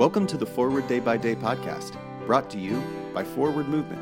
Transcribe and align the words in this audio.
Welcome 0.00 0.26
to 0.28 0.38
the 0.38 0.46
Forward 0.46 0.88
Day 0.88 0.98
by 0.98 1.18
Day 1.18 1.34
podcast, 1.34 1.94
brought 2.24 2.48
to 2.52 2.58
you 2.58 2.82
by 3.12 3.22
Forward 3.22 3.68
Movement. 3.68 4.00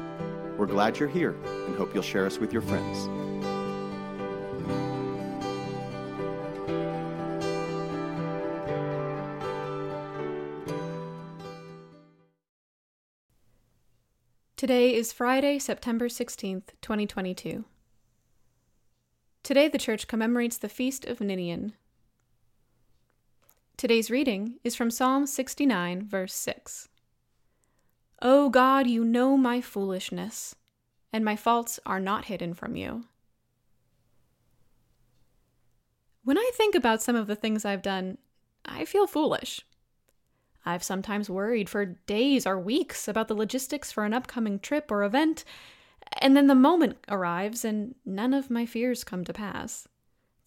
We're 0.56 0.66
glad 0.66 0.96
you're 0.96 1.08
here 1.08 1.32
and 1.66 1.74
hope 1.74 1.92
you'll 1.92 2.04
share 2.04 2.24
us 2.24 2.38
with 2.38 2.52
your 2.52 2.62
friends. 2.62 3.08
Today 14.56 14.94
is 14.94 15.12
Friday, 15.12 15.58
September 15.58 16.06
16th, 16.06 16.74
2022. 16.80 17.64
Today 19.42 19.66
the 19.66 19.78
church 19.78 20.06
commemorates 20.06 20.58
the 20.58 20.68
feast 20.68 21.04
of 21.06 21.18
Ninian. 21.18 21.72
Today's 23.78 24.10
reading 24.10 24.58
is 24.64 24.74
from 24.74 24.90
Psalm 24.90 25.24
69, 25.24 26.02
verse 26.04 26.34
6. 26.34 26.88
O 28.20 28.48
God, 28.50 28.88
you 28.88 29.04
know 29.04 29.36
my 29.36 29.60
foolishness, 29.60 30.56
and 31.12 31.24
my 31.24 31.36
faults 31.36 31.78
are 31.86 32.00
not 32.00 32.24
hidden 32.24 32.54
from 32.54 32.74
you. 32.74 33.04
When 36.24 36.36
I 36.36 36.50
think 36.54 36.74
about 36.74 37.02
some 37.02 37.14
of 37.14 37.28
the 37.28 37.36
things 37.36 37.64
I've 37.64 37.82
done, 37.82 38.18
I 38.64 38.84
feel 38.84 39.06
foolish. 39.06 39.60
I've 40.66 40.82
sometimes 40.82 41.30
worried 41.30 41.68
for 41.68 41.84
days 41.84 42.48
or 42.48 42.58
weeks 42.58 43.06
about 43.06 43.28
the 43.28 43.36
logistics 43.36 43.92
for 43.92 44.04
an 44.04 44.12
upcoming 44.12 44.58
trip 44.58 44.90
or 44.90 45.04
event, 45.04 45.44
and 46.20 46.36
then 46.36 46.48
the 46.48 46.56
moment 46.56 46.96
arrives 47.08 47.64
and 47.64 47.94
none 48.04 48.34
of 48.34 48.50
my 48.50 48.66
fears 48.66 49.04
come 49.04 49.22
to 49.22 49.32
pass. 49.32 49.86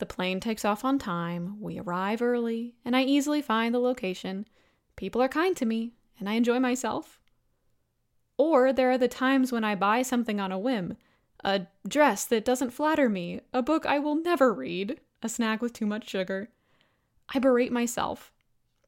The 0.02 0.08
plane 0.08 0.40
takes 0.40 0.66
off 0.66 0.84
on 0.84 0.98
time, 0.98 1.62
we 1.62 1.78
arrive 1.78 2.24
early, 2.24 2.74
and 2.84 2.96
I 2.96 3.04
easily 3.04 3.40
find 3.40 3.72
the 3.72 3.78
location. 3.78 4.48
People 4.96 5.22
are 5.22 5.28
kind 5.28 5.56
to 5.58 5.66
me, 5.68 5.94
and 6.18 6.28
I 6.28 6.34
enjoy 6.34 6.60
myself. 6.60 7.20
Or 8.36 8.74
there 8.74 8.90
are 8.90 8.98
the 8.98 9.08
times 9.08 9.52
when 9.52 9.64
I 9.64 9.76
buy 9.76 10.02
something 10.02 10.40
on 10.40 10.52
a 10.52 10.58
whim 10.58 10.98
a 11.44 11.68
dress 11.88 12.26
that 12.26 12.44
doesn't 12.44 12.72
flatter 12.72 13.10
me, 13.10 13.42
a 13.54 13.62
book 13.62 13.86
I 13.86 14.00
will 14.00 14.16
never 14.16 14.52
read, 14.52 15.00
a 15.22 15.30
snack 15.30 15.62
with 15.62 15.72
too 15.72 15.86
much 15.86 16.10
sugar. 16.10 16.50
I 17.30 17.38
berate 17.38 17.72
myself 17.72 18.32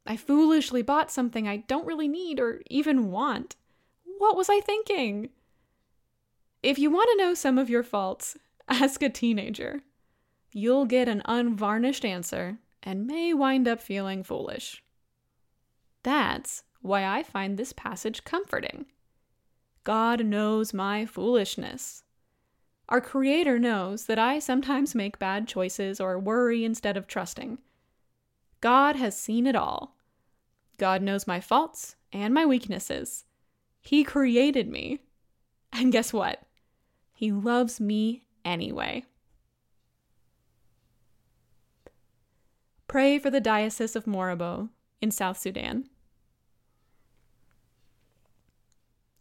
I 0.08 0.18
foolishly 0.18 0.82
bought 0.82 1.12
something 1.12 1.48
I 1.48 1.58
don't 1.58 1.86
really 1.86 2.08
need 2.08 2.40
or 2.40 2.64
even 2.72 3.12
want. 3.12 3.56
What 4.18 4.36
was 4.36 4.50
I 4.50 4.62
thinking? 4.62 5.30
If 6.64 6.80
you 6.80 6.90
want 6.90 7.12
to 7.12 7.24
know 7.24 7.36
some 7.36 7.60
of 7.60 7.70
your 7.70 7.84
faults, 7.84 8.36
ask 8.68 9.04
a 9.04 9.10
teenager. 9.10 9.84
You'll 10.54 10.86
get 10.86 11.08
an 11.08 11.24
unvarnished 11.26 12.06
answer 12.06 12.60
and 12.84 13.08
may 13.08 13.34
wind 13.34 13.68
up 13.68 13.82
feeling 13.82 14.24
foolish. 14.24 14.84
That's 16.04 16.64
why 16.82 17.06
I 17.06 17.24
find 17.24 17.58
this 17.58 17.74
passage 17.74 18.24
comforting. 18.24 18.86
God 19.84 20.26
knows 20.26 20.74
my 20.74 21.06
foolishness. 21.06 22.04
Our 22.88 23.02
Creator 23.02 23.58
knows 23.58 24.06
that 24.06 24.20
I 24.20 24.40
sometimes 24.40 24.94
make 24.94 25.18
bad 25.18 25.48
choices 25.48 26.00
or 26.00 26.20
worry 26.20 26.64
instead 26.64 26.98
of 26.98 27.08
trusting. 27.08 27.58
God 28.62 28.96
has 28.96 29.18
seen 29.18 29.48
it 29.48 29.56
all. 29.56 29.98
God 30.78 31.02
knows 31.02 31.26
my 31.26 31.40
faults 31.40 31.96
and 32.12 32.34
my 32.34 32.46
weaknesses. 32.46 33.26
He 33.82 34.04
created 34.04 34.70
me. 34.70 35.00
And 35.72 35.92
guess 35.92 36.14
what? 36.14 36.44
He 37.12 37.32
loves 37.32 37.80
me 37.80 38.24
anyway. 38.46 39.06
Pray 42.94 43.18
for 43.18 43.32
the 43.32 43.42
Diocese 43.42 43.96
of 43.96 44.06
Morobo 44.06 44.70
in 45.02 45.10
South 45.10 45.40
Sudan. 45.40 45.86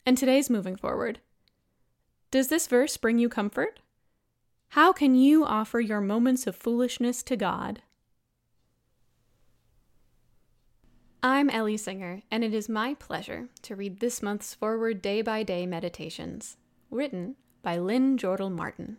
And 0.05 0.19
today's 0.19 0.51
moving 0.51 0.77
forward. 0.77 1.20
Does 2.30 2.48
this 2.48 2.67
verse 2.67 2.98
bring 2.98 3.19
you 3.19 3.30
comfort? 3.30 3.80
How 4.73 4.92
can 4.92 5.14
you 5.14 5.47
offer 5.47 5.80
your 5.80 6.02
moments 6.02 6.47
of 6.47 6.55
foolishness 6.55 7.23
to 7.23 7.35
God? 7.35 7.80
I'm 11.23 11.48
Ellie 11.48 11.79
Singer, 11.79 12.20
and 12.30 12.45
it 12.45 12.52
is 12.52 12.68
my 12.68 12.92
pleasure 12.92 13.48
to 13.63 13.74
read 13.74 14.01
this 14.01 14.20
month's 14.20 14.52
Forward 14.52 15.01
Day 15.01 15.23
by 15.23 15.45
Day 15.45 15.64
Meditations, 15.64 16.58
written 16.91 17.36
by 17.63 17.79
Lynn 17.79 18.18
Jordal 18.18 18.52
Martin. 18.52 18.98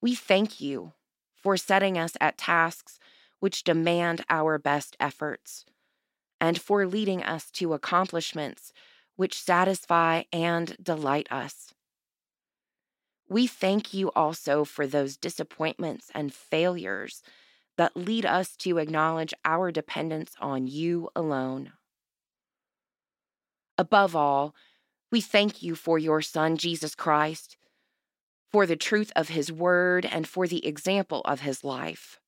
We 0.00 0.14
thank 0.14 0.60
you 0.60 0.92
for 1.34 1.56
setting 1.56 1.96
us 1.98 2.16
at 2.20 2.38
tasks 2.38 2.98
which 3.40 3.64
demand 3.64 4.24
our 4.28 4.58
best 4.58 4.96
efforts 4.98 5.64
and 6.40 6.60
for 6.60 6.86
leading 6.86 7.22
us 7.22 7.50
to 7.52 7.72
accomplishments 7.72 8.72
which 9.16 9.40
satisfy 9.40 10.24
and 10.32 10.76
delight 10.82 11.26
us. 11.30 11.72
We 13.28 13.46
thank 13.46 13.92
you 13.92 14.10
also 14.12 14.64
for 14.64 14.86
those 14.86 15.16
disappointments 15.16 16.10
and 16.14 16.32
failures 16.32 17.22
that 17.76 17.96
lead 17.96 18.24
us 18.24 18.56
to 18.56 18.78
acknowledge 18.78 19.34
our 19.44 19.72
dependence 19.72 20.34
on 20.40 20.66
you 20.66 21.08
alone. 21.16 21.72
Above 23.76 24.14
all, 24.16 24.54
we 25.10 25.20
thank 25.20 25.62
you 25.62 25.74
for 25.74 25.98
your 25.98 26.22
Son, 26.22 26.56
Jesus 26.56 26.94
Christ, 26.94 27.56
for 28.56 28.64
the 28.64 28.74
truth 28.74 29.12
of 29.14 29.28
his 29.28 29.52
word 29.52 30.06
and 30.06 30.26
for 30.26 30.46
the 30.46 30.66
example 30.66 31.20
of 31.26 31.40
his 31.40 31.62
life, 31.62 32.18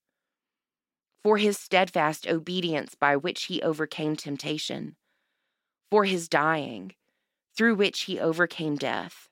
for 1.22 1.38
his 1.38 1.58
steadfast 1.58 2.26
obedience 2.26 2.94
by 2.94 3.16
which 3.16 3.44
he 3.44 3.62
overcame 3.62 4.14
temptation, 4.14 4.94
for 5.90 6.04
his 6.04 6.28
dying, 6.28 6.92
through 7.56 7.74
which 7.74 8.02
he 8.02 8.20
overcame 8.20 8.76
death. 8.76 9.30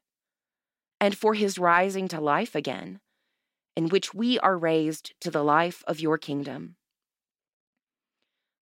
And 0.98 1.14
for 1.14 1.34
his 1.34 1.58
rising 1.58 2.08
to 2.08 2.18
life 2.18 2.54
again, 2.54 3.00
in 3.76 3.90
which 3.90 4.14
we 4.14 4.38
are 4.38 4.56
raised 4.56 5.12
to 5.20 5.30
the 5.30 5.44
life 5.44 5.84
of 5.86 6.00
your 6.00 6.16
kingdom. 6.16 6.76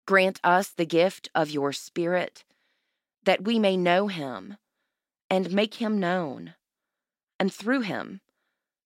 Grant 0.09 0.41
us 0.43 0.71
the 0.71 0.85
gift 0.85 1.29
of 1.37 1.51
your 1.51 1.73
Spirit, 1.73 2.45
that 3.23 3.45
we 3.45 3.61
may 3.61 3.77
know 3.77 4.09
him 4.09 4.57
and 5.31 5.53
make 5.53 5.75
him 5.75 6.01
known, 6.01 6.55
and 7.39 7.55
through 7.55 7.83
him, 7.83 8.21